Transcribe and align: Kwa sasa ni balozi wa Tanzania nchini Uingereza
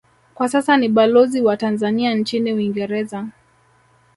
Kwa 0.35 0.49
sasa 0.49 0.77
ni 0.77 0.89
balozi 0.89 1.41
wa 1.41 1.57
Tanzania 1.57 2.13
nchini 2.15 2.53
Uingereza 2.53 3.27